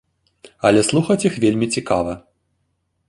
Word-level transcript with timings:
Але 0.69 0.79
слухаць 0.89 1.19
іх 1.29 1.37
вельмі 1.43 1.67
цікава. 1.77 2.17